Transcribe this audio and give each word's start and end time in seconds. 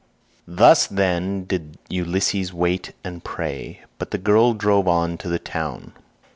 Thus, 0.47 0.87
then, 0.87 1.43
did 1.43 1.77
Ulysses 1.87 2.51
wait 2.51 2.93
and 3.03 3.23
pray; 3.23 3.81
but 3.99 4.09
the 4.09 4.17
girl 4.17 4.55
drove 4.55 4.87
on 4.87 5.15
to 5.19 5.29
the 5.29 5.37
town. 5.37 5.93